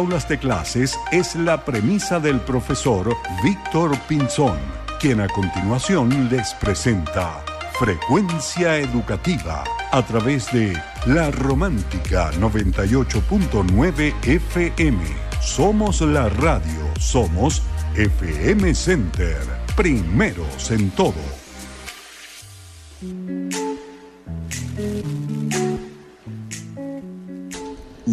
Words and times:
aulas 0.00 0.28
de 0.28 0.38
clases 0.40 0.98
es 1.12 1.36
la 1.36 1.64
premisa 1.64 2.18
del 2.18 2.40
profesor 2.40 3.16
Víctor 3.44 3.96
Pinzón, 4.08 4.58
quien 5.00 5.20
a 5.20 5.28
continuación 5.28 6.28
les 6.30 6.52
presenta 6.54 7.44
Frecuencia 7.78 8.76
Educativa 8.78 9.62
a 9.92 10.04
través 10.04 10.52
de 10.52 10.76
La 11.06 11.30
Romántica 11.30 12.32
98.9 12.32 14.14
FM. 14.26 14.98
Somos 15.40 16.00
la 16.00 16.28
radio, 16.28 16.92
somos 16.98 17.62
FM 17.94 18.74
Center, 18.74 19.38
primeros 19.76 20.72
en 20.72 20.90
todo. 20.90 21.14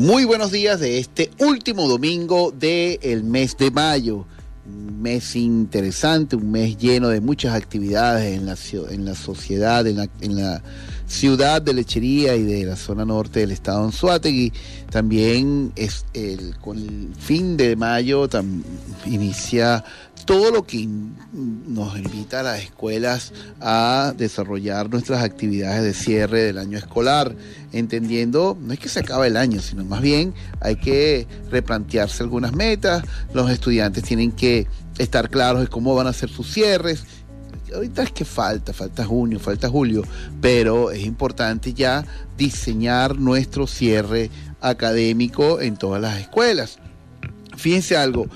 Muy 0.02 0.26
buenos 0.26 0.52
días 0.52 0.80
de 0.80 0.98
este 0.98 1.30
último 1.38 1.88
domingo 1.88 2.52
del 2.52 3.24
mes 3.24 3.56
de 3.56 3.70
mayo. 3.70 4.26
Un 4.66 5.00
mes 5.00 5.36
interesante, 5.36 6.36
un 6.36 6.50
mes 6.50 6.76
lleno 6.76 7.10
de 7.10 7.22
muchas 7.22 7.54
actividades 7.54 8.36
en 8.36 8.48
la, 8.48 8.56
en 8.90 9.06
la 9.06 9.14
sociedad, 9.14 9.86
en 9.86 9.98
la 9.98 10.64
ciudad 11.12 11.62
de 11.62 11.74
Lechería 11.74 12.36
y 12.36 12.44
de 12.44 12.66
la 12.66 12.78
zona 12.78 13.04
norte 13.04 13.42
del 13.42 13.52
estado 13.52 13.84
Anzuategui. 13.84 14.54
También 14.90 15.74
es 15.76 16.06
el, 16.14 16.58
con 16.58 16.78
el 16.78 17.10
fin 17.20 17.58
de 17.58 17.76
mayo 17.76 18.30
inicia 19.06 19.84
todo 20.26 20.52
lo 20.52 20.66
que 20.66 20.88
nos 21.34 21.98
invita 21.98 22.40
a 22.40 22.44
las 22.44 22.62
escuelas 22.62 23.34
a 23.60 24.14
desarrollar 24.18 24.90
nuestras 24.90 25.24
actividades 25.24 25.84
de 25.84 25.94
cierre 25.94 26.44
del 26.44 26.58
año 26.58 26.78
escolar, 26.78 27.36
entendiendo, 27.74 28.58
no 28.62 28.72
es 28.72 28.80
que 28.80 28.88
se 28.88 29.00
acabe 29.00 29.28
el 29.28 29.38
año, 29.38 29.62
sino 29.62 29.84
más 29.84 30.02
bien 30.02 30.34
hay 30.60 30.76
que 30.76 31.28
replantearse 31.50 32.24
algunas 32.24 32.54
metas, 32.54 33.04
los 33.34 33.50
estudiantes 33.50 34.04
tienen 34.04 34.32
que 34.32 34.68
estar 34.98 35.30
claros 35.30 35.62
de 35.62 35.68
cómo 35.68 35.96
van 35.96 36.08
a 36.08 36.14
ser 36.14 36.30
sus 36.30 36.52
cierres. 36.52 37.04
Ahorita 37.74 38.04
es 38.04 38.12
que 38.12 38.26
falta, 38.26 38.74
falta 38.74 39.06
junio, 39.06 39.40
falta 39.40 39.70
julio, 39.70 40.04
pero 40.42 40.92
es 40.92 41.04
importante 41.06 41.74
ya 41.74 42.04
diseñar 42.38 43.18
nuestro 43.18 43.68
cierre 43.68 44.30
académico 44.60 45.62
en 45.62 45.78
todas 45.78 46.02
las 46.02 46.20
escuelas. 46.20 46.80
Fíjense 47.56 47.96
algo, 47.96 48.28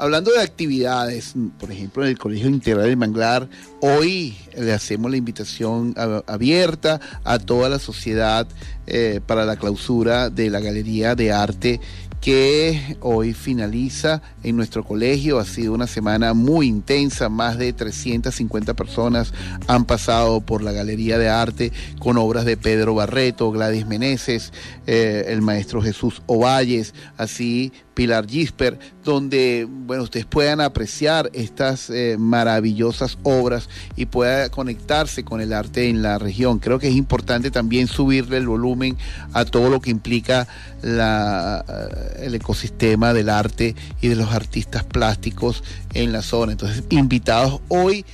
Hablando 0.00 0.30
de 0.30 0.40
actividades, 0.40 1.34
por 1.58 1.72
ejemplo, 1.72 2.04
en 2.04 2.10
el 2.10 2.18
Colegio 2.18 2.48
Integral 2.48 2.86
del 2.86 2.96
Manglar, 2.96 3.48
hoy 3.80 4.36
le 4.56 4.72
hacemos 4.72 5.10
la 5.10 5.16
invitación 5.16 5.92
abierta 6.28 7.00
a 7.24 7.40
toda 7.40 7.68
la 7.68 7.80
sociedad 7.80 8.46
eh, 8.86 9.20
para 9.26 9.44
la 9.44 9.56
clausura 9.56 10.30
de 10.30 10.50
la 10.50 10.60
Galería 10.60 11.16
de 11.16 11.32
Arte 11.32 11.80
que 12.20 12.96
hoy 13.00 13.32
finaliza 13.32 14.22
en 14.42 14.56
nuestro 14.56 14.84
colegio. 14.84 15.38
Ha 15.38 15.44
sido 15.44 15.72
una 15.72 15.86
semana 15.86 16.34
muy 16.34 16.66
intensa, 16.66 17.28
más 17.28 17.58
de 17.58 17.72
350 17.72 18.74
personas 18.74 19.32
han 19.66 19.84
pasado 19.84 20.40
por 20.40 20.62
la 20.62 20.72
Galería 20.72 21.18
de 21.18 21.28
Arte 21.28 21.72
con 21.98 22.16
obras 22.16 22.44
de 22.44 22.56
Pedro 22.56 22.94
Barreto, 22.94 23.50
Gladys 23.50 23.86
Meneses, 23.86 24.52
eh, 24.86 25.26
el 25.28 25.42
maestro 25.42 25.82
Jesús 25.82 26.22
Ovalles, 26.26 26.94
así 27.16 27.72
Pilar 27.98 28.28
Gisper, 28.28 28.78
donde 29.02 29.66
bueno, 29.68 30.04
ustedes 30.04 30.24
puedan 30.24 30.60
apreciar 30.60 31.30
estas 31.32 31.90
eh, 31.90 32.14
maravillosas 32.16 33.18
obras 33.24 33.68
y 33.96 34.06
pueda 34.06 34.50
conectarse 34.50 35.24
con 35.24 35.40
el 35.40 35.52
arte 35.52 35.88
en 35.88 36.00
la 36.00 36.16
región. 36.16 36.60
Creo 36.60 36.78
que 36.78 36.86
es 36.86 36.94
importante 36.94 37.50
también 37.50 37.88
subirle 37.88 38.36
el 38.36 38.46
volumen 38.46 38.96
a 39.32 39.44
todo 39.44 39.68
lo 39.68 39.80
que 39.80 39.90
implica 39.90 40.46
la, 40.80 41.64
eh, 41.68 42.26
el 42.26 42.36
ecosistema 42.36 43.12
del 43.12 43.28
arte 43.28 43.74
y 44.00 44.06
de 44.06 44.14
los 44.14 44.32
artistas 44.32 44.84
plásticos 44.84 45.64
en 45.92 46.12
la 46.12 46.22
zona. 46.22 46.52
Entonces, 46.52 46.84
invitados 46.90 47.60
hoy 47.66 48.06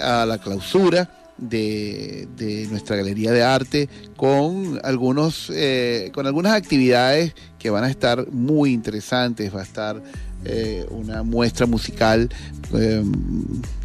a 0.00 0.24
la 0.24 0.38
clausura 0.38 1.10
de, 1.38 2.68
nuestra 2.70 2.96
galería 2.96 3.32
de 3.32 3.42
arte 3.42 3.88
con 4.16 4.80
algunos 4.84 5.50
eh, 5.54 6.10
con 6.14 6.26
algunas 6.26 6.54
actividades 6.54 7.34
que 7.62 7.70
van 7.70 7.84
a 7.84 7.90
estar 7.90 8.26
muy 8.32 8.72
interesantes. 8.72 9.54
Va 9.54 9.60
a 9.60 9.62
estar 9.62 10.02
eh, 10.44 10.84
una 10.90 11.22
muestra 11.22 11.66
musical 11.66 12.28
em, 12.74 13.12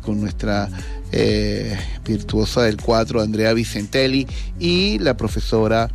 con 0.01 0.19
nuestra 0.19 0.67
eh, 1.11 1.77
virtuosa 2.03 2.63
del 2.63 2.77
cuatro 2.81 3.21
Andrea 3.21 3.53
Vicentelli 3.53 4.25
y 4.59 4.97
la 4.97 5.15
profesora 5.15 5.89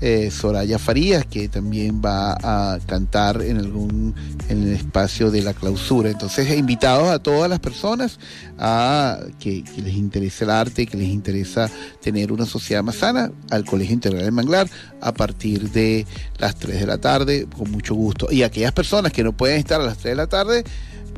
eh, 0.00 0.30
Soraya 0.30 0.78
Farías, 0.78 1.26
que 1.26 1.48
también 1.48 2.00
va 2.04 2.32
a 2.34 2.78
cantar 2.86 3.42
en 3.42 3.58
algún 3.58 4.14
en 4.48 4.62
el 4.62 4.72
espacio 4.74 5.30
de 5.30 5.42
la 5.42 5.54
clausura. 5.54 6.10
Entonces, 6.10 6.56
invitados 6.56 7.08
a 7.08 7.18
todas 7.18 7.50
las 7.50 7.60
personas 7.60 8.18
a 8.58 9.18
que, 9.38 9.64
les 9.76 9.94
interese 9.94 10.44
el 10.44 10.50
arte, 10.50 10.86
que 10.86 10.96
les 10.96 11.08
interesa 11.08 11.70
tener 12.00 12.32
una 12.32 12.46
sociedad 12.46 12.82
más 12.82 12.96
sana, 12.96 13.30
al 13.50 13.64
Colegio 13.64 13.94
Integral 13.94 14.24
de 14.24 14.30
Manglar 14.30 14.68
a 15.00 15.12
partir 15.12 15.70
de 15.70 16.06
las 16.38 16.56
3 16.56 16.80
de 16.80 16.86
la 16.86 16.98
tarde, 16.98 17.46
con 17.56 17.70
mucho 17.70 17.94
gusto. 17.94 18.28
Y 18.30 18.42
aquellas 18.42 18.72
personas 18.72 19.12
que 19.12 19.24
no 19.24 19.32
pueden 19.32 19.58
estar 19.58 19.80
a 19.80 19.84
las 19.84 19.98
3 19.98 20.12
de 20.12 20.16
la 20.16 20.26
tarde, 20.26 20.64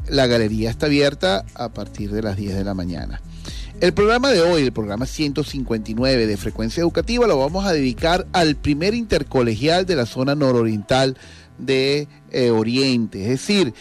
la 0.08 0.26
galería 0.26 0.70
está 0.70 0.86
abierta 0.86 1.44
a 1.54 1.68
partir 1.68 2.10
de 2.10 2.22
las 2.22 2.36
10 2.36 2.54
de 2.54 2.64
la 2.64 2.74
mañana. 2.74 3.20
El 3.80 3.94
programa 3.94 4.28
de 4.28 4.42
hoy, 4.42 4.64
el 4.64 4.72
programa 4.72 5.06
159 5.06 6.26
de 6.26 6.36
Frecuencia 6.36 6.82
Educativa, 6.82 7.26
lo 7.26 7.38
vamos 7.38 7.64
a 7.64 7.72
dedicar 7.72 8.26
al 8.32 8.54
primer 8.54 8.92
intercolegial 8.92 9.86
de 9.86 9.96
la 9.96 10.04
zona 10.04 10.34
nororiental 10.34 11.16
de 11.56 12.06
eh, 12.30 12.50
Oriente. 12.50 13.22
Es 13.22 13.28
decir, 13.28 13.72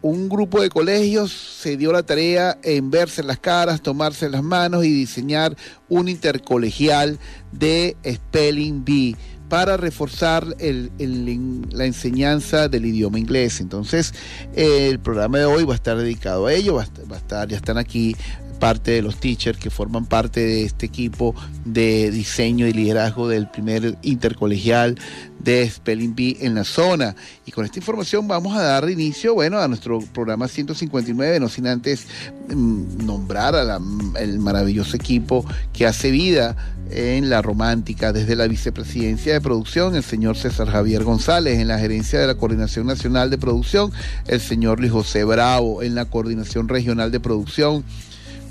un 0.00 0.28
grupo 0.28 0.62
de 0.62 0.68
colegios 0.68 1.32
se 1.32 1.76
dio 1.76 1.90
la 1.90 2.04
tarea 2.04 2.56
en 2.62 2.92
verse 2.92 3.24
las 3.24 3.40
caras, 3.40 3.82
tomarse 3.82 4.28
las 4.30 4.44
manos 4.44 4.84
y 4.84 4.92
diseñar 4.92 5.56
un 5.88 6.08
intercolegial 6.08 7.18
de 7.50 7.96
Spelling 8.06 8.84
Bee 8.84 9.16
para 9.52 9.76
reforzar 9.76 10.46
la 10.58 11.84
enseñanza 11.84 12.68
del 12.68 12.86
idioma 12.86 13.18
inglés. 13.18 13.60
Entonces, 13.60 14.14
el 14.54 14.98
programa 14.98 15.40
de 15.40 15.44
hoy 15.44 15.64
va 15.64 15.74
a 15.74 15.76
estar 15.76 15.98
dedicado 15.98 16.46
a 16.46 16.54
ello, 16.54 16.76
va 16.76 16.84
a 16.84 17.18
estar, 17.18 17.48
ya 17.48 17.58
están 17.58 17.76
aquí 17.76 18.16
parte 18.62 18.92
de 18.92 19.02
los 19.02 19.16
teachers 19.16 19.58
que 19.58 19.70
forman 19.70 20.06
parte 20.06 20.38
de 20.38 20.62
este 20.62 20.86
equipo 20.86 21.34
de 21.64 22.12
diseño 22.12 22.68
y 22.68 22.72
liderazgo 22.72 23.26
del 23.26 23.48
primer 23.48 23.98
intercolegial 24.02 24.96
de 25.40 25.68
Spelling 25.68 26.14
Bee 26.14 26.36
en 26.42 26.54
la 26.54 26.62
zona. 26.62 27.16
Y 27.44 27.50
con 27.50 27.64
esta 27.64 27.80
información 27.80 28.28
vamos 28.28 28.56
a 28.56 28.62
dar 28.62 28.88
inicio, 28.88 29.34
bueno, 29.34 29.58
a 29.58 29.66
nuestro 29.66 29.98
programa 29.98 30.46
159, 30.46 31.40
no 31.40 31.48
sin 31.48 31.66
antes 31.66 32.06
mm, 32.54 33.04
nombrar 33.04 33.56
al 33.56 34.38
maravilloso 34.38 34.94
equipo 34.94 35.44
que 35.72 35.84
hace 35.84 36.12
vida 36.12 36.54
en 36.88 37.30
la 37.30 37.42
romántica 37.42 38.12
desde 38.12 38.36
la 38.36 38.46
vicepresidencia 38.46 39.32
de 39.32 39.40
producción, 39.40 39.96
el 39.96 40.04
señor 40.04 40.36
César 40.36 40.68
Javier 40.68 41.02
González, 41.02 41.58
en 41.58 41.66
la 41.66 41.80
gerencia 41.80 42.20
de 42.20 42.28
la 42.28 42.36
Coordinación 42.36 42.86
Nacional 42.86 43.28
de 43.28 43.38
Producción, 43.38 43.90
el 44.28 44.40
señor 44.40 44.78
Luis 44.78 44.92
José 44.92 45.24
Bravo, 45.24 45.82
en 45.82 45.96
la 45.96 46.04
Coordinación 46.04 46.68
Regional 46.68 47.10
de 47.10 47.18
Producción, 47.18 47.84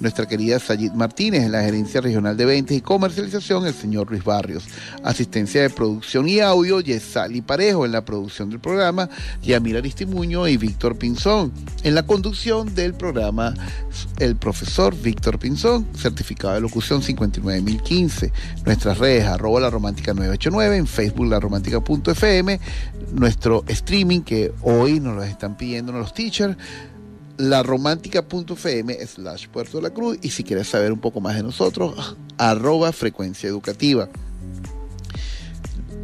nuestra 0.01 0.27
querida 0.27 0.59
Sayid 0.59 0.91
Martínez, 0.93 1.43
en 1.43 1.51
la 1.51 1.61
Gerencia 1.61 2.01
Regional 2.01 2.35
de 2.35 2.45
Ventas 2.45 2.75
y 2.75 2.81
Comercialización, 2.81 3.65
el 3.65 3.73
señor 3.73 4.09
Luis 4.09 4.23
Barrios. 4.23 4.65
Asistencia 5.03 5.61
de 5.61 5.69
producción 5.69 6.27
y 6.27 6.39
audio, 6.39 6.81
Yesali 6.81 7.41
Parejo, 7.41 7.85
en 7.85 7.91
la 7.91 8.03
producción 8.03 8.49
del 8.49 8.59
programa, 8.59 9.09
Yamir 9.43 9.77
Aristimuño 9.77 10.47
y 10.47 10.57
Víctor 10.57 10.97
Pinzón. 10.97 11.51
En 11.83 11.95
la 11.95 12.05
conducción 12.05 12.73
del 12.73 12.95
programa, 12.95 13.53
el 14.17 14.35
profesor 14.35 14.95
Víctor 14.99 15.37
Pinzón, 15.37 15.87
certificado 15.95 16.55
de 16.55 16.61
locución 16.61 17.01
59015. 17.01 18.33
Nuestras 18.65 18.97
redes, 18.97 19.25
arroba 19.25 19.59
la 19.59 19.69
romántica 19.69 20.13
989, 20.13 20.77
en 20.77 20.87
Facebook 20.87 21.27
la 21.27 21.39
romántica.fm, 21.39 22.59
nuestro 23.13 23.63
streaming 23.67 24.21
que 24.21 24.51
hoy 24.61 24.99
nos 24.99 25.15
lo 25.15 25.23
están 25.23 25.57
pidiendo 25.57 25.91
los 25.91 26.13
teachers 26.13 26.57
laromántica.fm 27.37 29.07
slash 29.07 29.47
Puerto 29.47 29.81
la 29.81 29.89
Cruz 29.89 30.17
y 30.21 30.29
si 30.29 30.43
quieres 30.43 30.67
saber 30.67 30.91
un 30.91 30.99
poco 30.99 31.21
más 31.21 31.35
de 31.35 31.43
nosotros, 31.43 32.15
arroba 32.37 32.91
frecuencia 32.91 33.47
educativa. 33.49 34.09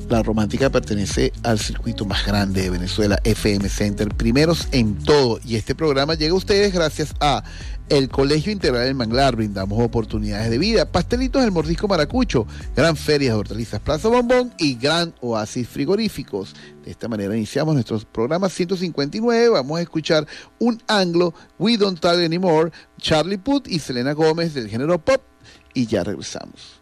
La 0.10 0.24
Romántica 0.24 0.70
pertenece 0.70 1.34
al 1.44 1.60
circuito 1.60 2.06
más 2.06 2.26
grande 2.26 2.62
de 2.62 2.70
Venezuela, 2.70 3.20
FM 3.26 3.68
Center, 3.68 4.08
primeros 4.08 4.70
en 4.72 4.96
todo. 5.04 5.38
Y 5.44 5.58
este 5.58 5.76
programa 5.76 6.16
llega 6.16 6.32
a 6.32 6.38
ustedes 6.38 6.74
gracias 6.74 7.14
a 7.20 7.44
el 7.90 8.08
Colegio 8.08 8.54
Integral 8.54 8.86
del 8.86 8.96
Manglar, 8.96 9.36
brindamos 9.36 9.82
oportunidades 9.84 10.50
de 10.50 10.58
vida, 10.58 10.90
pastelitos 10.90 11.42
del 11.42 11.52
Mordisco 11.52 11.90
Maracucho, 11.90 12.48
gran 12.74 12.96
feria 12.96 13.32
de 13.32 13.38
hortalizas 13.38 13.82
Plaza 13.82 14.08
Bombón 14.08 14.54
y 14.58 14.76
gran 14.76 15.14
oasis 15.20 15.68
frigoríficos. 15.68 16.56
De 16.86 16.92
esta 16.92 17.10
manera 17.10 17.36
iniciamos 17.36 17.74
nuestro 17.74 18.00
programa 18.00 18.48
159. 18.48 19.50
Vamos 19.50 19.78
a 19.78 19.82
escuchar 19.82 20.26
un 20.60 20.82
anglo, 20.88 21.34
We 21.60 21.78
Don't 21.78 22.00
Talk 22.00 22.20
Anymore, 22.20 22.72
Charlie 22.98 23.38
Puth 23.38 23.68
y 23.68 23.80
Selena 23.80 24.14
Gómez 24.14 24.54
del 24.54 24.70
género 24.70 25.00
pop. 25.00 25.22
Y 25.74 25.86
ya 25.86 26.06
regresamos. 26.06 26.82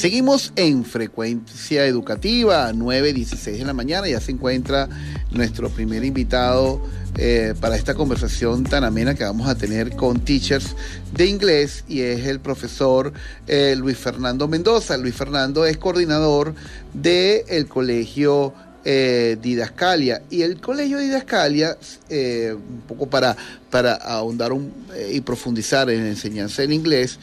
Seguimos 0.00 0.54
en 0.56 0.86
frecuencia 0.86 1.84
educativa, 1.84 2.72
9.16 2.72 3.58
de 3.58 3.64
la 3.66 3.74
mañana. 3.74 4.08
Ya 4.08 4.18
se 4.18 4.32
encuentra 4.32 4.88
nuestro 5.30 5.68
primer 5.68 6.06
invitado 6.06 6.80
eh, 7.18 7.52
para 7.60 7.76
esta 7.76 7.92
conversación 7.92 8.64
tan 8.64 8.82
amena 8.84 9.14
que 9.14 9.24
vamos 9.24 9.46
a 9.46 9.56
tener 9.56 9.94
con 9.96 10.20
teachers 10.20 10.74
de 11.12 11.26
inglés 11.26 11.84
y 11.86 12.00
es 12.00 12.24
el 12.24 12.40
profesor 12.40 13.12
eh, 13.46 13.74
Luis 13.76 13.98
Fernando 13.98 14.48
Mendoza. 14.48 14.96
Luis 14.96 15.14
Fernando 15.14 15.66
es 15.66 15.76
coordinador 15.76 16.54
del 16.94 17.66
Colegio 17.68 18.54
eh, 18.84 19.36
Didascalia. 19.40 20.22
Y 20.30 20.42
el 20.42 20.60
Colegio 20.60 20.98
Didascalia, 20.98 21.76
eh, 22.08 22.54
un 22.54 22.80
poco 22.88 23.06
para, 23.08 23.36
para 23.70 23.94
ahondar 23.94 24.52
eh, 24.94 25.10
y 25.12 25.20
profundizar 25.20 25.90
en 25.90 26.06
enseñanza 26.06 26.62
en 26.62 26.72
inglés, 26.72 27.18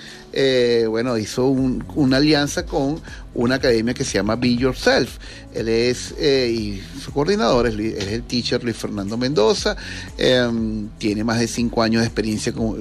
bueno, 0.88 1.18
hizo 1.18 1.48
una 1.48 2.18
alianza 2.18 2.66
con 2.66 3.02
una 3.38 3.56
academia 3.56 3.94
que 3.94 4.04
se 4.04 4.16
llama 4.16 4.36
Be 4.36 4.56
Yourself. 4.56 5.18
Él 5.54 5.70
es, 5.70 6.12
y 6.20 6.82
su 7.00 7.12
coordinador 7.12 7.68
es, 7.68 7.76
el 7.76 8.24
teacher 8.24 8.64
Luis 8.64 8.76
Fernando 8.76 9.16
Mendoza, 9.18 9.78
em, 10.18 10.90
tiene 10.98 11.24
más 11.24 11.40
de 11.40 11.48
cinco 11.48 11.82
años 11.82 12.02
de 12.02 12.08
experiencia 12.08 12.52
como, 12.52 12.76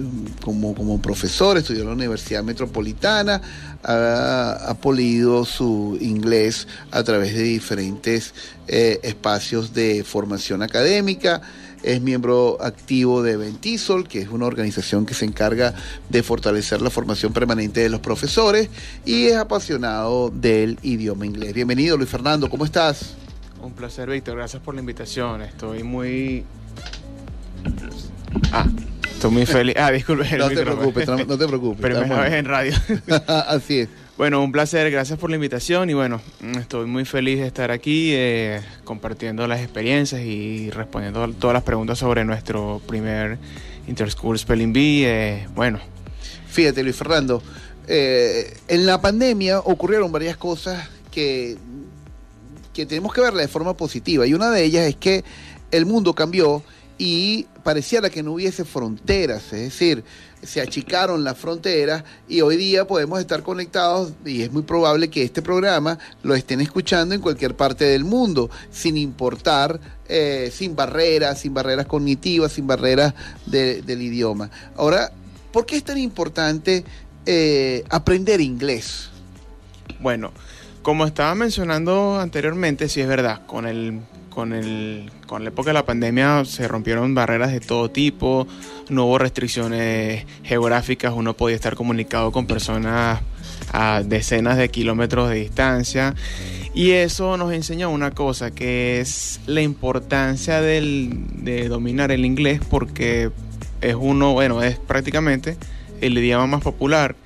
como, 0.75 1.01
profesor, 1.01 1.57
estudió 1.59 1.83
en 1.83 1.89
la 1.89 1.95
Universidad 1.95 2.43
Metropolitana, 2.43 3.41
ha, 3.83 4.75
polido 4.81 5.45
su 5.45 5.97
inglés 6.01 6.67
a 6.91 7.03
través 7.03 7.35
de 7.35 7.43
diferentes 7.43 8.35
eh, 8.67 8.99
espacios 9.03 9.73
de 9.73 10.05
formación 10.05 10.63
académica. 10.63 11.41
Es 11.87 12.03
miembro 12.03 12.59
activo 12.61 13.23
de 13.23 13.37
Ventisol, 13.37 14.09
que 14.09 14.21
es 14.21 14.29
una 14.29 14.47
organización 14.47 15.07
que 15.07 15.15
se 15.15 15.25
encarga 15.25 15.73
de 16.09 16.25
fortalecer 16.25 16.83
la 16.83 16.91
formación 16.91 17.33
permanente 17.33 17.79
de 17.79 17.89
los 17.89 18.01
profesores 18.01 18.69
y 19.05 19.27
es 19.27 19.37
apasionado 19.37 20.31
del 20.31 20.81
idioma 20.83 21.27
inglés. 21.27 21.55
Bienvenido, 21.55 21.97
Luis 21.97 22.11
Fernando, 22.11 22.51
¿cómo 22.51 22.65
estás? 22.65 23.15
Un 23.63 23.73
placer, 23.73 24.11
Víctor. 24.11 24.37
Gracias 24.37 24.61
por 24.61 24.75
la 24.75 24.81
invitación. 24.81 25.43
Estoy 25.43 25.85
muy... 25.85 26.45
Ah, 28.51 28.67
Estoy 29.13 29.31
muy 29.31 29.47
feliz. 29.47 29.77
Ah, 29.79 29.93
disculpe. 29.93 30.37
No 30.37 30.49
te 30.49 30.63
preocupes, 30.63 31.07
no, 31.07 31.39
te 31.39 31.47
preocupes. 31.47 31.81
Primera 31.81 32.21
vez 32.21 32.33
en 32.33 32.45
radio. 32.47 32.75
Así 33.29 33.79
es. 33.79 33.89
Bueno, 34.17 34.43
un 34.43 34.51
placer, 34.51 34.91
gracias 34.91 35.19
por 35.19 35.29
la 35.29 35.37
invitación 35.37 35.91
y 35.91 35.95
bueno, 35.95 36.23
estoy 36.59 36.87
muy 36.87 37.05
feliz 37.05 37.39
de 37.39 37.47
estar 37.47 37.71
aquí 37.71 38.13
eh, 38.15 38.63
compartiendo 38.83 39.47
las 39.47 39.61
experiencias 39.61 40.23
y 40.23 40.71
respondiendo 40.71 41.29
todas 41.35 41.53
las 41.53 41.63
preguntas 41.63 41.99
sobre 41.99 42.25
nuestro 42.25 42.81
primer 42.87 43.37
Interschool 43.87 44.39
Spelling 44.39 44.73
Bee. 44.73 45.05
Eh, 45.05 45.49
bueno. 45.55 45.81
Fíjate, 46.49 46.83
Luis 46.83 46.97
Fernando, 46.97 47.43
eh, 47.89 48.57
en 48.69 48.87
la 48.87 49.03
pandemia 49.03 49.59
ocurrieron 49.59 50.11
varias 50.11 50.39
cosas 50.39 50.89
que, 51.11 51.59
que 52.73 52.87
tenemos 52.87 53.13
que 53.13 53.21
verla 53.21 53.43
de 53.43 53.49
forma 53.49 53.77
positiva 53.77 54.27
y 54.27 54.33
una 54.33 54.51
de 54.51 54.65
ellas 54.65 54.87
es 54.87 54.97
que 54.97 55.25
el 55.71 55.85
mundo 55.85 56.15
cambió 56.15 56.63
y 56.99 57.45
pareciera 57.63 58.11
que 58.11 58.23
no 58.23 58.33
hubiese 58.33 58.65
fronteras, 58.65 59.53
es 59.53 59.61
decir, 59.61 60.05
se 60.43 60.61
achicaron 60.61 61.25
las 61.25 61.37
fronteras 61.37 62.05
y 62.29 62.41
hoy 62.41 62.57
día 62.57 62.87
podemos 62.87 63.19
estar 63.19 63.43
conectados 63.43 64.13
y 64.25 64.43
es 64.43 64.53
muy 64.53 64.63
probable 64.63 65.11
que 65.11 65.23
este 65.23 65.43
programa 65.43 65.99
lo 66.23 66.35
estén 66.35 66.61
escuchando 66.61 67.15
en 67.15 67.21
cualquier 67.21 67.57
parte 67.57 67.85
del 67.85 68.05
mundo, 68.05 68.51
sin 68.71 68.97
importar, 68.97 69.81
eh, 70.09 70.51
sin 70.55 70.77
barreras, 70.77 71.41
sin 71.41 71.53
barreras 71.53 71.87
cognitivas, 71.87 72.53
sin 72.53 72.67
barreras 72.67 73.15
del 73.47 74.03
idioma. 74.03 74.51
Ahora, 74.77 75.13
¿por 75.53 75.67
qué 75.67 75.77
es 75.77 75.85
tan 75.85 75.99
importante 75.99 76.85
eh, 77.27 77.85
aprender 77.91 78.41
inglés? 78.41 79.11
Bueno, 80.01 80.33
como 80.83 81.07
estaba 81.07 81.35
mencionando 81.35 82.21
anteriormente, 82.21 82.89
sí 82.89 83.01
es 83.01 83.09
verdad, 83.09 83.45
con 83.47 83.67
el 83.67 84.01
con, 84.37 84.53
el, 84.53 85.11
con 85.27 85.45
la 85.45 85.49
época 85.49 85.71
de 85.71 85.75
la 85.75 85.87
pandemia 85.87 86.45
se 86.45 86.69
rompieron 86.69 87.15
barreras 87.15 87.53
de 87.53 87.61
todo 87.61 87.91
tipo, 87.91 88.47
no 88.91 89.07
hubo 89.07 89.17
restricciones 89.17 90.27
geográficas, 90.45 91.15
uno 91.17 91.35
podía 91.35 91.57
estar 91.57 91.75
comunicado 91.75 92.31
con 92.33 92.47
personas 92.47 93.23
a 93.73 94.03
decenas 94.05 94.59
de 94.59 94.69
kilómetros 94.69 95.31
de 95.31 95.37
distancia. 95.37 96.15
Y 96.75 96.91
eso 96.91 97.39
nos 97.39 97.51
enseña 97.55 97.89
una 97.89 98.11
cosa, 98.11 98.51
que 98.51 99.01
es 99.01 99.41
la 99.47 99.63
importancia 99.63 100.61
de 100.61 101.67
dominar 101.71 102.13
el 102.13 102.27
inglés 102.27 102.61
porque 102.69 103.31
es 103.81 103.95
uno, 103.95 104.35
bueno, 104.35 104.63
es 104.63 104.79
prácticamente 104.79 105.57
el 106.03 106.17
idioma 106.19 106.47
más 106.47 106.63
popular 106.63 107.17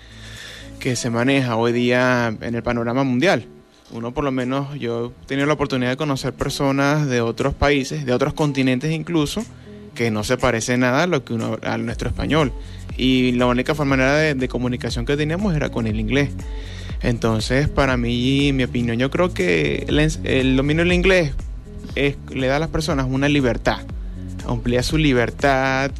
que 0.78 0.94
se 0.94 1.10
maneja 1.10 1.56
hoy 1.56 1.72
día 1.72 2.28
en 2.40 2.54
el 2.54 2.62
panorama 2.62 3.02
mundial 3.02 3.48
uno 3.92 4.12
por 4.12 4.24
lo 4.24 4.30
menos, 4.30 4.78
yo 4.78 5.12
he 5.22 5.26
tenido 5.26 5.46
la 5.46 5.54
oportunidad 5.54 5.90
de 5.90 5.96
conocer 5.96 6.32
personas 6.32 7.08
de 7.08 7.20
otros 7.20 7.54
países, 7.54 8.06
de 8.06 8.12
otros 8.12 8.34
continentes 8.34 8.92
incluso, 8.92 9.44
que 9.94 10.10
no 10.10 10.24
se 10.24 10.36
parece 10.36 10.76
nada 10.76 11.04
a 11.04 11.06
lo 11.06 11.24
que 11.24 11.34
uno, 11.34 11.58
a 11.62 11.76
nuestro 11.78 12.08
español. 12.08 12.52
Y 12.96 13.32
la 13.32 13.46
única 13.46 13.74
manera 13.74 14.14
de, 14.16 14.48
comunicación 14.48 15.06
que 15.06 15.16
teníamos 15.16 15.54
era 15.54 15.70
con 15.70 15.86
el 15.86 15.98
inglés. 15.98 16.30
Entonces, 17.02 17.68
para 17.68 17.96
mí, 17.96 18.52
mi 18.52 18.64
opinión, 18.64 18.98
yo 18.98 19.10
creo 19.10 19.32
que 19.32 19.86
el, 20.24 20.56
dominio 20.56 20.84
del 20.84 20.92
inglés 20.92 21.32
le 21.94 22.46
da 22.46 22.56
a 22.56 22.58
las 22.58 22.68
personas 22.68 23.06
una 23.08 23.28
libertad, 23.28 23.78
amplía 24.46 24.82
su 24.82 24.98
libertad, 24.98 25.90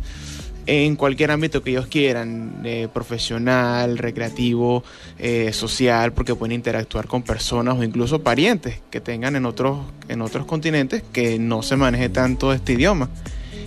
en 0.70 0.94
cualquier 0.94 1.32
ámbito 1.32 1.64
que 1.64 1.70
ellos 1.70 1.88
quieran, 1.88 2.60
eh, 2.62 2.86
profesional, 2.92 3.98
recreativo, 3.98 4.84
eh, 5.18 5.52
social, 5.52 6.12
porque 6.12 6.36
pueden 6.36 6.54
interactuar 6.54 7.08
con 7.08 7.24
personas 7.24 7.76
o 7.76 7.82
incluso 7.82 8.22
parientes 8.22 8.80
que 8.88 9.00
tengan 9.00 9.34
en 9.34 9.46
otros, 9.46 9.80
en 10.08 10.22
otros 10.22 10.46
continentes 10.46 11.02
que 11.12 11.40
no 11.40 11.62
se 11.62 11.74
maneje 11.74 12.08
tanto 12.08 12.52
este 12.52 12.74
idioma 12.74 13.08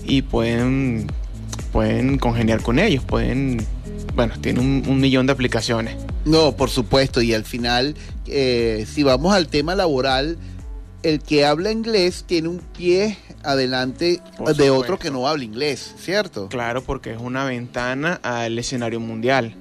y 0.06 0.22
pueden, 0.22 1.08
pueden 1.74 2.18
congeniar 2.20 2.62
con 2.62 2.80
ellos, 2.80 3.04
pueden, 3.04 3.58
bueno, 4.16 4.36
tienen 4.40 4.86
un, 4.88 5.02
millón 5.02 5.26
de 5.26 5.34
aplicaciones. 5.34 5.98
No, 6.24 6.56
por 6.56 6.70
supuesto, 6.70 7.22
y 7.22 7.34
al 7.34 7.44
final, 7.44 7.96
eh, 8.28 8.88
si 8.90 9.04
vamos 9.04 9.36
al 9.36 9.50
tema 9.50 9.76
laboral, 9.76 10.38
el 11.04 11.20
que 11.20 11.46
habla 11.46 11.72
inglés 11.72 12.24
tiene 12.26 12.48
un 12.48 12.60
pie 12.60 13.18
adelante 13.44 14.22
de 14.58 14.70
otro 14.70 14.98
que 14.98 15.12
no 15.12 15.28
habla 15.28 15.44
inglés, 15.44 15.94
¿cierto? 15.98 16.48
Claro, 16.48 16.82
porque 16.82 17.12
es 17.12 17.20
una 17.20 17.44
ventana 17.44 18.20
al 18.24 18.58
escenario 18.58 19.00
mundial. 19.02 19.54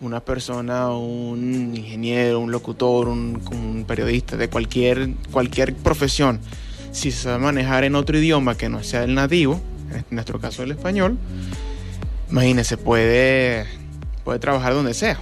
Una 0.00 0.20
persona, 0.20 0.90
un 0.90 1.74
ingeniero, 1.74 2.38
un 2.38 2.52
locutor, 2.52 3.08
un, 3.08 3.84
periodista 3.88 4.36
de 4.36 4.48
cualquier, 4.48 5.10
cualquier 5.32 5.74
profesión, 5.74 6.40
si 6.92 7.10
se 7.10 7.22
sabe 7.22 7.38
manejar 7.38 7.82
en 7.82 7.96
otro 7.96 8.16
idioma 8.16 8.56
que 8.56 8.68
no 8.68 8.84
sea 8.84 9.02
el 9.02 9.14
nativo, 9.14 9.60
en 9.92 10.04
nuestro 10.10 10.38
caso 10.38 10.62
el 10.62 10.70
español, 10.70 11.18
imagínese, 12.30 12.76
puede, 12.76 13.66
puede 14.22 14.38
trabajar 14.38 14.74
donde 14.74 14.94
sea. 14.94 15.20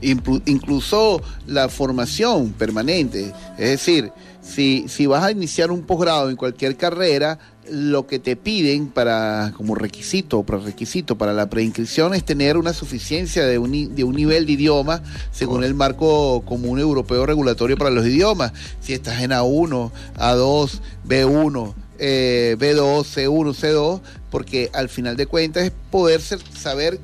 Incluso 0.00 1.22
la 1.46 1.68
formación 1.68 2.52
permanente, 2.52 3.32
es 3.58 3.70
decir, 3.70 4.12
si, 4.44 4.86
si 4.88 5.06
vas 5.06 5.24
a 5.24 5.30
iniciar 5.30 5.70
un 5.70 5.82
posgrado 5.82 6.30
en 6.30 6.36
cualquier 6.36 6.76
carrera, 6.76 7.38
lo 7.70 8.06
que 8.06 8.18
te 8.18 8.36
piden 8.36 8.88
para 8.88 9.52
como 9.56 9.74
requisito 9.74 10.38
o 10.38 10.44
requisito 10.44 11.16
para 11.16 11.32
la 11.32 11.48
preinscripción 11.48 12.14
es 12.14 12.24
tener 12.24 12.58
una 12.58 12.74
suficiencia 12.74 13.46
de 13.46 13.58
un, 13.58 13.94
de 13.94 14.04
un 14.04 14.14
nivel 14.14 14.44
de 14.44 14.52
idioma 14.52 15.02
según 15.32 15.64
el 15.64 15.74
marco 15.74 16.42
común 16.44 16.78
europeo 16.78 17.24
regulatorio 17.24 17.78
para 17.78 17.90
los 17.90 18.06
idiomas. 18.06 18.52
Si 18.80 18.92
estás 18.92 19.22
en 19.22 19.30
A1, 19.30 19.90
A2, 20.18 20.80
B1, 21.08 21.74
B2, 21.98 22.58
C1, 22.58 23.54
C2, 23.54 24.00
porque 24.30 24.70
al 24.74 24.88
final 24.88 25.16
de 25.16 25.26
cuentas 25.26 25.64
es 25.64 25.72
poder 25.90 26.20
saber 26.20 27.00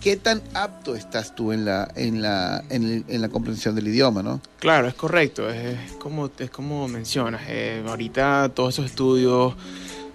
qué 0.00 0.16
tan 0.16 0.42
apto 0.54 0.94
estás 0.94 1.34
tú 1.34 1.52
en 1.52 1.64
la, 1.64 1.90
en 1.96 2.22
la, 2.22 2.62
en, 2.70 3.04
la 3.08 3.28
comprensión 3.28 3.74
del 3.74 3.88
idioma, 3.88 4.22
¿no? 4.22 4.40
Claro, 4.58 4.88
es 4.88 4.94
correcto, 4.94 5.48
es, 5.50 5.92
como, 5.98 6.30
es 6.38 6.50
como 6.50 6.88
mencionas, 6.88 7.42
eh, 7.48 7.82
ahorita 7.86 8.50
todos 8.54 8.74
esos 8.74 8.86
estudios, 8.86 9.54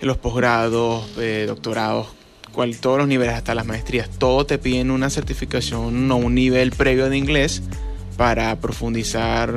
los 0.01 0.17
posgrados, 0.17 1.05
eh, 1.17 1.45
doctorados, 1.47 2.07
cual, 2.51 2.77
todos 2.77 2.99
los 2.99 3.07
niveles, 3.07 3.35
hasta 3.35 3.55
las 3.55 3.65
maestrías, 3.65 4.09
todo 4.17 4.45
te 4.45 4.57
piden 4.57 4.91
una 4.91 5.09
certificación 5.09 6.09
o 6.11 6.15
un 6.15 6.35
nivel 6.35 6.71
previo 6.71 7.09
de 7.09 7.17
inglés 7.17 7.61
para 8.15 8.55
profundizar 8.57 9.53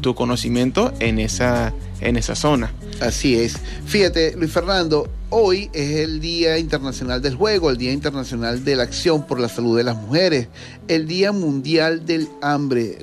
tu 0.00 0.14
conocimiento 0.14 0.92
en 1.00 1.18
esa, 1.18 1.72
en 2.00 2.16
esa 2.16 2.36
zona. 2.36 2.72
Así 3.00 3.36
es. 3.36 3.56
Fíjate, 3.86 4.36
Luis 4.36 4.52
Fernando, 4.52 5.08
hoy 5.30 5.70
es 5.72 5.96
el 5.98 6.20
Día 6.20 6.58
Internacional 6.58 7.20
del 7.20 7.34
Juego, 7.34 7.70
el 7.70 7.76
Día 7.76 7.92
Internacional 7.92 8.64
de 8.64 8.76
la 8.76 8.84
Acción 8.84 9.26
por 9.26 9.40
la 9.40 9.48
Salud 9.48 9.76
de 9.76 9.84
las 9.84 9.96
Mujeres, 9.96 10.48
el 10.88 11.06
Día 11.06 11.32
Mundial 11.32 12.06
del 12.06 12.28
Hambre. 12.42 12.98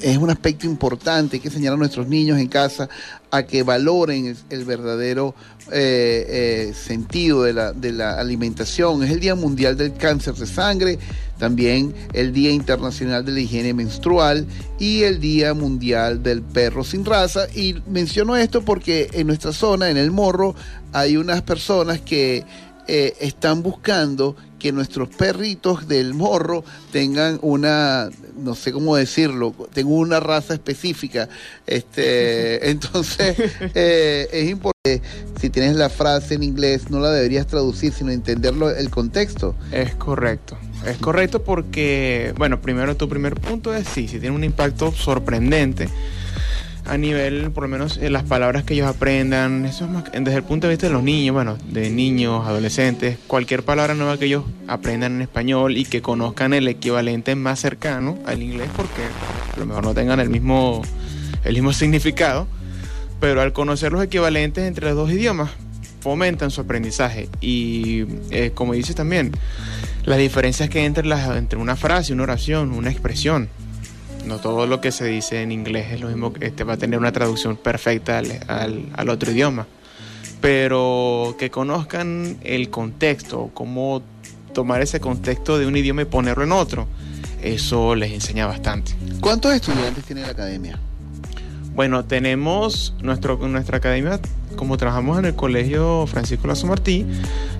es 0.00 0.16
un 0.16 0.30
aspecto 0.30 0.66
importante 0.66 1.40
que 1.40 1.50
señalar 1.50 1.74
a 1.74 1.78
nuestros 1.78 2.08
niños 2.08 2.38
en 2.38 2.48
casa 2.48 2.88
a 3.30 3.42
que 3.42 3.62
valoren 3.62 4.36
el, 4.50 4.64
verdadero 4.64 5.34
eh, 5.72 6.70
eh, 6.70 6.74
sentido 6.74 7.42
de 7.42 7.52
la, 7.52 7.72
de 7.72 7.92
la 7.92 8.18
alimentación. 8.18 9.02
Es 9.02 9.10
el 9.10 9.20
Día 9.20 9.34
Mundial 9.34 9.76
del 9.76 9.94
Cáncer 9.94 10.34
de 10.34 10.46
Sangre 10.46 10.98
también 11.38 11.94
el 12.12 12.32
Día 12.32 12.50
Internacional 12.50 13.24
de 13.24 13.32
la 13.32 13.40
Higiene 13.40 13.74
Menstrual 13.74 14.46
y 14.78 15.02
el 15.02 15.20
Día 15.20 15.54
Mundial 15.54 16.22
del 16.22 16.42
Perro 16.42 16.84
sin 16.84 17.04
Raza. 17.04 17.46
Y 17.54 17.76
menciono 17.88 18.36
esto 18.36 18.62
porque 18.62 19.08
en 19.12 19.26
nuestra 19.26 19.52
zona, 19.52 19.90
en 19.90 19.96
el 19.96 20.10
Morro, 20.10 20.54
hay 20.96 21.18
unas 21.18 21.42
personas 21.42 22.00
que 22.00 22.42
eh, 22.88 23.14
están 23.20 23.62
buscando 23.62 24.34
que 24.58 24.72
nuestros 24.72 25.10
perritos 25.10 25.86
del 25.88 26.14
morro 26.14 26.64
tengan 26.90 27.38
una, 27.42 28.08
no 28.38 28.54
sé 28.54 28.72
cómo 28.72 28.96
decirlo, 28.96 29.54
tengan 29.74 29.92
una 29.92 30.20
raza 30.20 30.54
específica. 30.54 31.28
Este, 31.66 32.70
entonces, 32.70 33.36
eh, 33.74 34.26
es 34.32 34.48
importante, 34.48 35.02
si 35.38 35.50
tienes 35.50 35.76
la 35.76 35.90
frase 35.90 36.36
en 36.36 36.42
inglés, 36.42 36.88
no 36.88 36.98
la 36.98 37.10
deberías 37.10 37.46
traducir, 37.46 37.92
sino 37.92 38.10
entenderlo 38.10 38.70
el 38.70 38.88
contexto. 38.88 39.54
Es 39.72 39.94
correcto. 39.96 40.56
Es 40.86 40.96
correcto 40.96 41.44
porque, 41.44 42.32
bueno, 42.38 42.62
primero 42.62 42.96
tu 42.96 43.06
primer 43.06 43.34
punto 43.34 43.74
es 43.74 43.86
sí, 43.86 44.08
si 44.08 44.18
tiene 44.18 44.34
un 44.34 44.44
impacto 44.44 44.92
sorprendente 44.92 45.88
a 46.88 46.96
nivel, 46.96 47.50
por 47.50 47.64
lo 47.64 47.68
menos, 47.68 47.96
en 47.96 48.12
las 48.12 48.22
palabras 48.22 48.64
que 48.64 48.74
ellos 48.74 48.86
aprendan, 48.86 49.64
eso 49.64 49.84
es 49.84 49.90
más, 49.90 50.04
desde 50.12 50.36
el 50.36 50.42
punto 50.44 50.66
de 50.66 50.74
vista 50.74 50.86
de 50.86 50.92
los 50.92 51.02
niños, 51.02 51.34
bueno, 51.34 51.58
de 51.68 51.90
niños, 51.90 52.46
adolescentes, 52.46 53.18
cualquier 53.26 53.62
palabra 53.62 53.94
nueva 53.94 54.18
que 54.18 54.26
ellos 54.26 54.44
aprendan 54.68 55.16
en 55.16 55.22
español 55.22 55.76
y 55.76 55.84
que 55.84 56.02
conozcan 56.02 56.54
el 56.54 56.68
equivalente 56.68 57.34
más 57.34 57.60
cercano 57.60 58.18
al 58.26 58.42
inglés, 58.42 58.68
porque 58.76 59.02
a 59.54 59.58
lo 59.58 59.66
mejor 59.66 59.84
no 59.84 59.94
tengan 59.94 60.20
el 60.20 60.28
mismo, 60.28 60.82
el 61.44 61.54
mismo 61.54 61.72
significado, 61.72 62.46
pero 63.20 63.40
al 63.40 63.52
conocer 63.52 63.92
los 63.92 64.02
equivalentes 64.02 64.64
entre 64.64 64.86
los 64.86 64.96
dos 64.96 65.10
idiomas, 65.10 65.50
fomentan 66.00 66.50
su 66.52 66.60
aprendizaje. 66.60 67.28
Y 67.40 68.04
eh, 68.30 68.52
como 68.54 68.74
dices 68.74 68.94
también, 68.94 69.32
las 70.04 70.18
diferencias 70.18 70.70
que 70.70 70.78
hay 70.78 70.84
entre, 70.84 71.04
las, 71.06 71.36
entre 71.36 71.58
una 71.58 71.74
frase, 71.74 72.12
una 72.12 72.22
oración, 72.22 72.70
una 72.72 72.90
expresión 72.90 73.48
no 74.26 74.38
todo 74.38 74.66
lo 74.66 74.80
que 74.80 74.92
se 74.92 75.04
dice 75.06 75.42
en 75.42 75.52
inglés 75.52 75.92
es 75.92 76.00
lo 76.00 76.08
mismo, 76.08 76.32
este 76.40 76.64
va 76.64 76.74
a 76.74 76.76
tener 76.76 76.98
una 76.98 77.12
traducción 77.12 77.56
perfecta 77.56 78.18
al, 78.18 79.08
otro 79.08 79.30
idioma, 79.30 79.66
pero 80.40 81.36
que 81.38 81.50
conozcan 81.50 82.36
el 82.42 82.68
contexto, 82.70 83.50
cómo 83.54 84.02
tomar 84.52 84.82
ese 84.82 85.00
contexto 85.00 85.58
de 85.58 85.66
un 85.66 85.76
idioma 85.76 86.02
y 86.02 86.06
ponerlo 86.06 86.44
en 86.44 86.52
otro, 86.52 86.86
eso 87.42 87.94
les 87.94 88.12
enseña 88.12 88.46
bastante. 88.46 88.94
¿Cuántos 89.20 89.54
estudiantes 89.54 90.04
tiene 90.04 90.22
la 90.22 90.28
academia? 90.28 90.78
Bueno, 91.74 92.04
tenemos 92.06 92.94
nuestro, 93.02 93.36
nuestra 93.48 93.76
academia, 93.76 94.18
como 94.56 94.78
trabajamos 94.78 95.18
en 95.18 95.26
el 95.26 95.34
Colegio 95.34 96.06
Francisco 96.06 96.48
Lazo 96.48 96.66
Martí, 96.66 97.04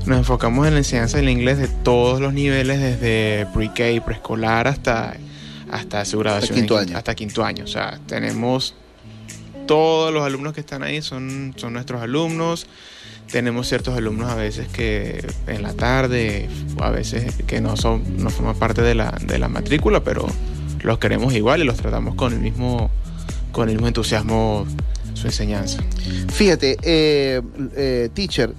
nos 0.07 0.19
enfocamos 0.19 0.67
en 0.67 0.73
la 0.73 0.79
enseñanza 0.79 1.19
del 1.19 1.29
inglés 1.29 1.59
de 1.59 1.69
todos 1.69 2.21
los 2.21 2.33
niveles, 2.33 2.81
desde 2.81 3.47
pre-K, 3.53 4.05
preescolar 4.05 4.69
hasta 4.69 5.17
hasta 5.71 6.05
su 6.05 6.19
graduación. 6.19 6.51
Hasta 6.51 6.55
quinto 6.55 6.79
año. 6.79 6.97
Hasta 6.97 7.15
quinto 7.15 7.45
año. 7.45 7.65
O 7.65 7.69
sea, 7.69 7.99
tenemos 8.07 8.75
todos 9.67 10.13
los 10.13 10.25
alumnos 10.25 10.53
que 10.55 10.61
están 10.61 10.83
ahí 10.83 11.03
son, 11.03 11.55
son 11.57 11.73
nuestros 11.73 12.01
alumnos. 12.01 12.67
Tenemos 13.31 13.67
ciertos 13.69 13.97
alumnos 13.97 14.31
a 14.31 14.37
veces 14.37 14.69
que 14.69 15.27
en 15.49 15.63
la 15.63 15.75
tarde, 15.75 16.49
a 16.81 16.91
veces 16.91 17.35
que 17.47 17.61
no 17.61 17.77
son, 17.77 18.19
no 18.19 18.31
forman 18.31 18.57
parte 18.57 18.83
de 18.83 18.95
la, 18.95 19.19
de 19.27 19.39
la 19.39 19.49
matrícula, 19.49 20.05
pero 20.05 20.27
los 20.83 20.99
queremos 20.99 21.35
igual 21.35 21.61
y 21.61 21.65
los 21.65 21.77
tratamos 21.77 22.15
con 22.15 22.33
el 22.33 22.39
mismo, 22.39 22.89
con 23.51 23.69
el 23.69 23.75
mismo 23.75 23.89
entusiasmo 23.89 24.65
su 25.15 25.27
enseñanza. 25.27 25.83
Fíjate, 26.33 26.77
eh, 26.83 27.43
eh, 27.75 28.11
teacher, 28.15 28.53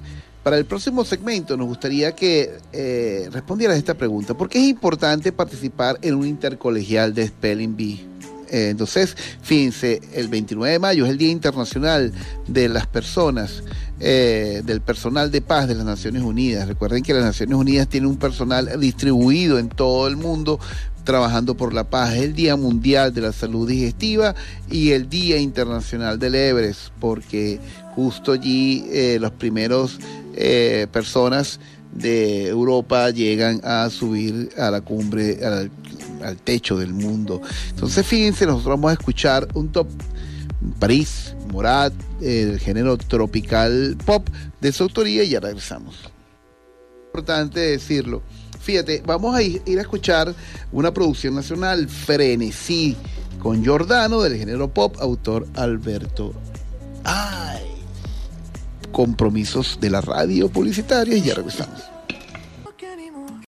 para 0.48 0.58
el 0.58 0.64
próximo 0.64 1.04
segmento 1.04 1.58
nos 1.58 1.68
gustaría 1.68 2.16
que 2.16 2.58
eh, 2.72 3.28
respondieras 3.34 3.76
esta 3.76 3.96
pregunta. 3.96 4.34
¿Por 4.34 4.48
qué 4.48 4.60
es 4.60 4.70
importante 4.70 5.34
participar 5.34 6.00
en 6.02 6.16
un 6.16 6.26
intercolegial 6.26 7.14
de 7.14 7.28
Spelling 7.28 7.76
Bee? 7.76 8.06
Eh, 8.50 8.70
entonces, 8.70 9.18
fíjense, 9.42 10.00
el 10.14 10.30
29 10.30 10.72
de 10.72 10.80
mayo 10.80 11.04
es 11.04 11.12
el 11.12 11.18
Día 11.18 11.32
Internacional 11.32 12.14
de 12.48 12.70
las 12.70 12.88
Personas, 12.88 13.62
eh, 14.00 14.62
del 14.64 14.80
personal 14.80 15.32
de 15.32 15.42
paz 15.42 15.68
de 15.68 15.76
las 15.76 15.84
Naciones 15.84 16.24
Unidas. 16.24 16.66
Recuerden 16.66 17.04
que 17.04 17.14
las 17.14 17.26
Naciones 17.26 17.58
Unidas 17.58 17.90
tienen 17.90 18.10
un 18.10 18.18
personal 18.18 18.80
distribuido 18.80 19.60
en 19.60 19.68
todo 19.68 20.08
el 20.08 20.16
mundo 20.16 20.62
trabajando 21.04 21.58
por 21.58 21.74
la 21.74 21.90
paz. 21.90 22.14
Es 22.14 22.22
el 22.22 22.34
Día 22.34 22.56
Mundial 22.56 23.14
de 23.14 23.20
la 23.20 23.34
Salud 23.34 23.68
Digestiva 23.68 24.34
y 24.72 24.92
el 24.92 25.10
Día 25.10 25.40
Internacional 25.40 26.18
del 26.18 26.36
Everest, 26.36 26.92
porque 27.02 27.60
justo 27.96 28.32
allí 28.32 28.86
los 29.20 29.32
primeros 29.32 30.00
eh, 30.38 30.88
personas 30.92 31.60
de 31.94 32.48
Europa 32.48 33.10
llegan 33.10 33.60
a 33.64 33.90
subir 33.90 34.50
a 34.58 34.70
la 34.70 34.82
cumbre, 34.82 35.40
al, 35.44 35.72
techo 36.44 36.78
del 36.78 36.94
mundo. 36.94 37.42
Entonces, 37.70 38.06
fíjense, 38.06 38.46
nosotros 38.46 38.76
vamos 38.76 38.92
a 38.92 38.94
escuchar 38.94 39.48
un 39.54 39.72
top 39.72 39.88
París, 40.80 41.36
Morat, 41.52 41.94
el 42.22 42.60
género 42.60 42.98
tropical 42.98 43.98
pop 44.06 44.28
de 44.62 44.72
su 44.72 44.84
autoría 44.84 45.24
y 45.24 45.30
ya 45.30 45.40
regresamos. 45.40 45.96
Importante 47.08 47.60
decirlo. 47.60 48.22
Fíjate, 48.60 49.02
vamos 49.06 49.36
a 49.36 49.42
ir, 49.42 49.62
a 49.66 49.82
escuchar 49.82 50.34
una 50.72 50.94
producción 50.94 51.36
nacional, 51.36 51.88
Frenesí, 51.88 52.96
con 53.40 53.64
Giordano 53.64 54.22
del 54.22 54.38
género 54.38 54.68
pop, 54.68 54.96
autor 55.00 55.48
Alberto. 55.56 56.34
¡Ay! 57.04 57.77
Compromisos 58.92 59.80
de 59.80 59.90
la 59.90 60.02
radio 60.02 60.50
publicitaria 60.50 61.16
y 61.18 61.22
ya 61.22 61.36
regresamos. 61.36 61.82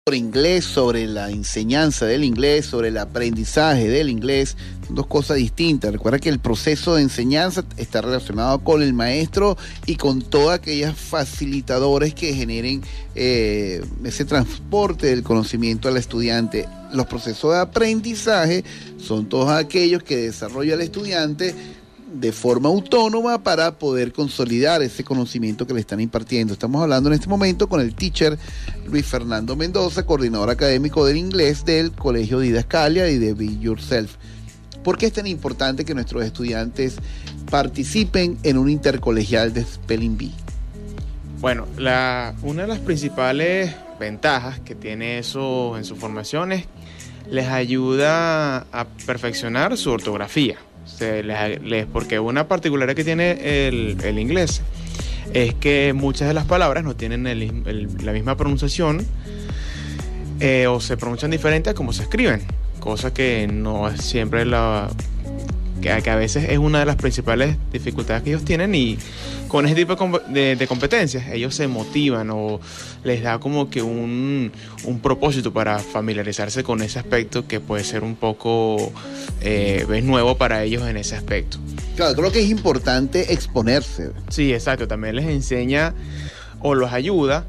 Sobre 0.07 0.19
inglés, 0.19 0.67
sobre 0.67 1.07
la 1.07 1.31
enseñanza 1.31 2.05
del 2.05 2.25
inglés, 2.25 2.67
sobre 2.67 2.88
el 2.88 2.99
aprendizaje 2.99 3.88
del 3.88 4.11
inglés, 4.11 4.55
son 4.87 4.97
dos 4.97 5.07
cosas 5.07 5.38
distintas. 5.38 5.93
Recuerda 5.93 6.19
que 6.19 6.29
el 6.29 6.41
proceso 6.41 6.95
de 6.95 7.00
enseñanza 7.00 7.64
está 7.79 8.03
relacionado 8.03 8.59
con 8.62 8.83
el 8.83 8.93
maestro 8.93 9.57
y 9.87 9.97
con 9.97 10.21
todas 10.21 10.59
aquellas 10.59 10.95
facilitadores 10.95 12.12
que 12.12 12.35
generen 12.35 12.83
eh, 13.14 13.83
ese 14.05 14.26
transporte 14.26 15.07
del 15.07 15.23
conocimiento 15.23 15.88
al 15.88 15.97
estudiante. 15.97 16.69
Los 16.93 17.07
procesos 17.07 17.55
de 17.55 17.61
aprendizaje 17.61 18.62
son 18.99 19.26
todos 19.26 19.49
aquellos 19.49 20.03
que 20.03 20.17
desarrolla 20.19 20.75
el 20.75 20.83
estudiante 20.83 21.55
de 22.14 22.33
forma 22.33 22.68
autónoma 22.68 23.42
para 23.42 23.78
poder 23.78 24.12
consolidar 24.12 24.83
ese 24.83 25.04
conocimiento 25.04 25.66
que 25.66 25.75
le 25.75 25.80
están 25.80 26.00
impartiendo. 26.00 26.52
Estamos 26.52 26.83
hablando 26.83 27.09
en 27.09 27.14
este 27.14 27.28
momento 27.28 27.68
con 27.68 27.80
el 27.80 27.94
teacher 27.94 28.38
Luis 28.87 29.04
Fernando 29.04 29.56
Mendoza, 29.56 30.06
coordinador 30.06 30.50
académico 30.50 31.04
del 31.04 31.16
inglés 31.16 31.64
del 31.64 31.92
Colegio 31.92 32.38
Didascalia 32.38 33.11
y 33.11 33.18
de 33.18 33.35
Be 33.35 33.59
Yourself. 33.59 34.16
¿Por 34.83 34.99
qué 34.99 35.06
es 35.06 35.12
tan 35.12 35.26
importante 35.26 35.85
que 35.85 35.94
nuestros 35.94 36.25
estudiantes 36.25 36.97
participen 37.50 38.38
en 38.42 38.59
un 38.59 38.71
intercolegial 38.71 39.52
de 39.52 39.64
Spelling 39.64 40.16
Bee? 40.16 40.33
Bueno, 41.40 41.66
una 42.42 42.62
de 42.62 42.68
las 42.68 42.78
principales 42.78 43.75
ventajas 43.99 44.61
que 44.61 44.75
tiene 44.75 45.18
eso 45.18 45.76
en 45.76 45.85
su 45.85 45.97
formación 45.97 46.52
es 46.52 46.66
les 47.30 47.49
ayuda 47.49 48.66
a 48.71 48.87
perfeccionar 49.06 49.76
su 49.78 49.90
ortografía 49.90 50.59
porque 51.93 52.19
una 52.19 52.49
particularidad 52.49 52.97
que 52.97 53.05
tiene 53.05 53.67
el, 53.69 54.19
inglés 54.19 54.62
es 55.33 55.55
que 55.55 55.93
muchas 55.95 56.29
de 56.29 56.35
las 56.35 56.45
palabras 56.45 56.85
no 56.85 56.95
tienen 56.95 57.25
la 57.25 58.12
misma 58.12 58.37
pronunciación 58.37 59.05
eh, 60.41 60.67
o 60.67 60.81
se 60.81 60.97
pronuncian 60.97 61.31
diferente 61.31 61.71
a 61.71 61.75
como 61.75 61.93
se 61.93 62.03
escriben, 62.03 62.43
cosa 62.81 63.14
que 63.14 63.47
no 63.50 63.88
es 63.88 64.03
siempre 64.03 64.45
la, 64.45 64.88
que, 65.81 65.90
a 65.90 66.16
veces 66.16 66.49
es 66.49 66.59
una 66.59 66.81
de 66.81 66.87
las 66.87 66.97
principales 66.97 67.57
dificultades 67.73 68.23
que 68.23 68.31
ellos 68.31 68.45
tienen 68.45 68.75
y 68.75 68.99
con 69.49 69.66
ese 69.66 69.75
tipo 69.75 69.97
de, 70.28 70.66
competencias 70.69 71.26
ellos 71.33 71.54
se 71.54 71.69
motivan 71.69 72.31
o 72.31 72.61
les 73.04 73.23
da 73.23 73.38
como 73.38 73.71
que 73.71 73.83
un, 73.83 74.52
propósito 75.02 75.52
para 75.52 75.78
familiarizarse 75.78 76.62
con 76.62 76.83
ese 76.83 76.99
aspecto 76.99 77.47
que 77.47 77.61
puede 77.61 77.85
ser 77.85 78.02
un 78.02 78.16
poco 78.16 78.93
eh, 79.40 80.02
nuevo 80.02 80.37
para 80.37 80.62
ellos 80.62 80.87
en 80.88 80.97
ese 80.97 81.16
aspecto. 81.16 81.59
Claro, 81.97 82.14
creo 82.14 82.33
que 82.33 82.40
es 82.40 82.50
importante 82.50 83.33
exponerse. 83.33 84.11
Sí, 84.28 84.52
exacto, 84.52 84.88
también 84.88 85.16
les 85.16 85.26
enseña 85.26 85.95
o 86.61 86.75
los 86.75 86.93
ayuda 86.93 87.45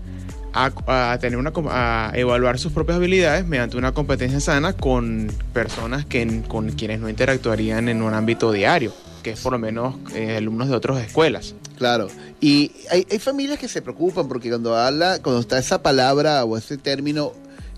a, 0.56 1.18
tener 1.20 1.38
una 1.38 1.52
a 1.70 2.12
evaluar 2.16 2.58
sus 2.58 2.72
propias 2.72 2.98
habilidades 2.98 3.46
mediante 3.46 3.76
una 3.78 3.94
competencia 3.94 4.40
sana 4.40 4.74
con 4.74 5.32
personas 5.54 6.06
que, 6.06 6.44
con 6.48 6.72
quienes 6.72 7.02
no 7.02 7.10
interactuarían 7.10 7.90
en 7.90 8.02
un 8.02 8.14
ámbito 8.14 8.52
diario, 8.54 8.94
que 9.22 9.32
es 9.32 9.40
por 9.42 9.52
lo 9.52 9.60
menos 9.60 9.96
eh, 10.14 10.38
alumnos 10.38 10.70
de 10.70 10.76
otras 10.76 11.06
escuelas. 11.06 11.56
Claro, 11.78 12.08
y 12.40 12.72
hay, 12.90 13.06
hay, 13.12 13.20
familias 13.20 13.60
que 13.60 13.68
se 13.68 13.82
preocupan 13.82 14.30
porque 14.30 14.48
cuando 14.48 14.78
habla, 14.78 15.20
cuando 15.22 15.42
está 15.42 15.60
esa 15.60 15.84
palabra 15.84 16.46
o 16.46 16.58
ese 16.58 16.78
término 16.78 17.34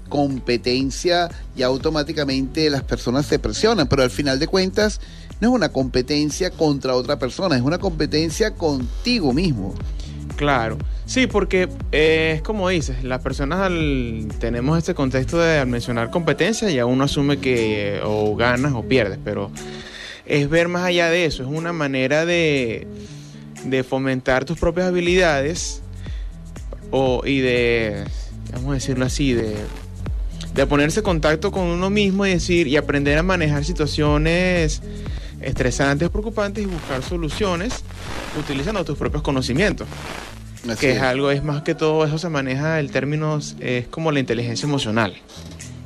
competencia, 0.08 1.30
ya 1.56 1.66
automáticamente 1.66 2.70
las 2.70 2.84
personas 2.84 3.26
se 3.26 3.40
presionan, 3.40 3.88
pero 3.88 4.04
al 4.04 4.12
final 4.12 4.38
de 4.38 4.48
cuentas 4.48 5.02
no 5.42 5.50
es 5.50 5.54
una 5.54 5.70
competencia 5.70 6.52
contra 6.52 6.96
otra 6.96 7.18
persona, 7.18 7.56
es 7.56 7.64
una 7.64 7.80
competencia 7.80 8.54
contigo 8.54 9.34
mismo. 9.34 9.74
Claro, 10.36 10.78
sí, 11.08 11.26
porque 11.26 11.68
eh, 11.92 12.34
es 12.36 12.42
como 12.44 12.70
dices, 12.70 13.04
las 13.04 13.22
personas 13.22 13.62
al, 13.62 14.28
tenemos 14.40 14.78
este 14.78 14.94
contexto 14.94 15.40
de 15.40 15.58
al 15.58 15.68
mencionar 15.68 16.12
competencia 16.12 16.70
ya 16.70 16.86
uno 16.86 17.06
asume 17.06 17.40
que 17.40 18.00
o 18.04 18.36
ganas 18.36 18.74
o 18.76 18.84
pierdes, 18.84 19.18
pero 19.24 19.52
es 20.26 20.48
ver 20.50 20.68
más 20.68 20.84
allá 20.84 21.10
de 21.10 21.26
eso, 21.26 21.42
es 21.42 21.50
una 21.50 21.74
manera 21.74 22.26
de, 22.26 22.88
de 23.64 23.84
fomentar 23.84 24.46
tus 24.46 24.60
propias 24.60 24.88
habilidades 24.88 25.82
o, 26.92 27.24
y 27.26 27.40
de, 27.40 28.06
vamos 28.54 28.72
a 28.72 28.74
decirlo 28.76 29.06
así, 29.06 29.34
de, 29.34 29.56
de 30.54 30.66
ponerse 30.66 31.00
en 31.00 31.06
contacto 31.06 31.52
con 31.52 31.64
uno 31.64 31.90
mismo 31.90 32.26
y 32.26 32.32
decir 32.32 32.68
y 32.68 32.78
aprender 32.78 33.18
a 33.18 33.24
manejar 33.24 33.64
situaciones 33.64 34.82
estresantes, 35.42 36.10
preocupantes 36.10 36.64
y 36.64 36.68
buscar 36.68 37.04
soluciones 37.04 37.84
utilizando 38.40 38.84
tus 38.84 38.98
propios 38.98 39.24
conocimientos. 39.24 39.88
Que 40.80 40.92
es, 40.92 41.02
algo, 41.02 41.32
es 41.32 41.44
más 41.44 41.62
que 41.62 41.76
todo, 41.76 42.06
eso 42.06 42.18
se 42.18 42.30
maneja, 42.30 42.80
el 42.80 42.92
término 42.92 43.40
es 43.60 43.88
como 43.88 44.12
la 44.12 44.20
inteligencia 44.20 44.66
emocional. 44.68 45.16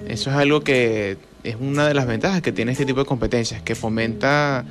Eso 0.07 0.29
es 0.29 0.35
algo 0.35 0.61
que 0.61 1.17
es 1.43 1.55
una 1.59 1.87
de 1.87 1.93
las 1.93 2.07
ventajas 2.07 2.41
que 2.41 2.51
tiene 2.51 2.71
este 2.71 2.85
tipo 2.85 2.99
de 2.99 3.05
competencias, 3.05 3.61
que 3.61 3.75
fomenta 3.75 4.65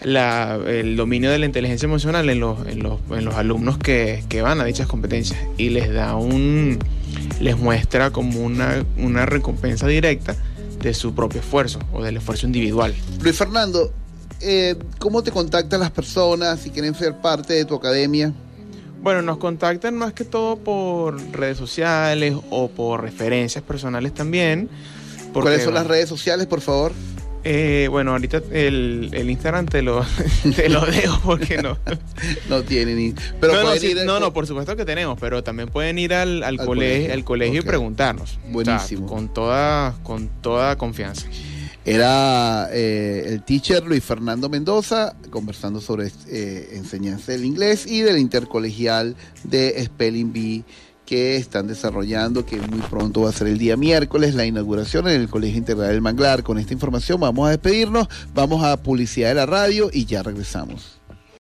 el 0.00 0.96
dominio 0.96 1.30
de 1.30 1.38
la 1.38 1.46
inteligencia 1.46 1.86
emocional 1.86 2.28
en 2.30 2.40
los, 2.40 2.66
en 2.66 2.82
los, 2.82 3.00
en 3.10 3.24
los 3.24 3.34
alumnos 3.34 3.78
que, 3.78 4.22
que, 4.28 4.42
van 4.42 4.60
a 4.60 4.64
dichas 4.64 4.86
competencias 4.86 5.40
y 5.56 5.70
les 5.70 5.92
da 5.92 6.14
un 6.14 6.78
les 7.40 7.56
muestra 7.56 8.10
como 8.10 8.40
una, 8.40 8.84
una 8.96 9.26
recompensa 9.26 9.86
directa 9.86 10.36
de 10.80 10.94
su 10.94 11.14
propio 11.14 11.40
esfuerzo 11.40 11.80
o 11.92 12.02
del 12.02 12.16
esfuerzo 12.18 12.46
individual. 12.46 12.94
Luis 13.20 13.36
Fernando, 13.36 13.92
eh, 14.40 14.76
¿cómo 14.98 15.22
te 15.22 15.32
contactan 15.32 15.80
las 15.80 15.90
personas 15.90 16.60
si 16.60 16.70
quieren 16.70 16.94
ser 16.94 17.16
parte 17.16 17.54
de 17.54 17.64
tu 17.64 17.74
academia? 17.74 18.32
Bueno, 19.00 19.22
nos 19.22 19.38
contactan 19.38 19.96
más 19.96 20.12
que 20.12 20.24
todo 20.24 20.56
por 20.56 21.20
redes 21.32 21.56
sociales 21.56 22.34
o 22.50 22.68
por 22.68 23.02
referencias 23.02 23.62
personales 23.62 24.12
también. 24.12 24.68
¿Cuáles 25.32 25.64
son 25.64 25.74
las 25.74 25.86
redes 25.86 26.08
sociales, 26.08 26.46
por 26.46 26.60
favor? 26.60 26.92
Eh, 27.44 27.86
bueno, 27.90 28.12
ahorita 28.12 28.42
el, 28.50 29.10
Instagram 29.14 29.66
te 29.66 29.82
lo, 29.82 30.04
te 30.56 30.68
lo 30.68 30.84
dejo 30.84 31.20
porque 31.24 31.62
no. 31.62 31.78
no 32.48 32.62
tiene 32.62 32.94
ni. 32.94 33.14
Pero 33.40 33.54
no, 34.04 34.20
no, 34.20 34.32
por 34.32 34.46
supuesto 34.46 34.76
que 34.76 34.84
tenemos, 34.84 35.18
pero 35.20 35.42
también 35.44 35.68
pueden 35.68 35.98
ir 35.98 36.14
al, 36.14 36.42
al, 36.42 36.56
colegio, 36.56 37.12
al 37.12 37.24
colegio 37.24 37.60
y 37.60 37.64
preguntarnos. 37.64 38.38
Buenísimo. 38.48 39.06
con, 39.06 39.32
toda, 39.32 39.94
con 40.02 40.28
toda 40.42 40.76
confianza. 40.76 41.26
Era 41.88 42.68
eh, 42.70 43.24
el 43.28 43.42
teacher 43.44 43.82
Luis 43.82 44.04
Fernando 44.04 44.50
Mendoza 44.50 45.16
conversando 45.30 45.80
sobre 45.80 46.12
eh, 46.26 46.72
enseñanza 46.74 47.32
del 47.32 47.46
inglés 47.46 47.86
y 47.86 48.02
del 48.02 48.18
intercolegial 48.18 49.16
de 49.44 49.82
Spelling 49.86 50.30
Bee 50.30 50.64
que 51.06 51.36
están 51.36 51.66
desarrollando, 51.66 52.44
que 52.44 52.60
muy 52.60 52.80
pronto 52.80 53.22
va 53.22 53.30
a 53.30 53.32
ser 53.32 53.46
el 53.46 53.56
día 53.56 53.78
miércoles, 53.78 54.34
la 54.34 54.44
inauguración 54.44 55.08
en 55.08 55.18
el 55.18 55.30
Colegio 55.30 55.56
Integral 55.56 55.88
del 55.88 56.02
Manglar. 56.02 56.42
Con 56.42 56.58
esta 56.58 56.74
información 56.74 57.20
vamos 57.20 57.48
a 57.48 57.52
despedirnos, 57.52 58.06
vamos 58.34 58.62
a 58.62 58.76
publicidad 58.76 59.30
de 59.30 59.36
la 59.36 59.46
radio 59.46 59.88
y 59.90 60.04
ya 60.04 60.22
regresamos. 60.22 60.97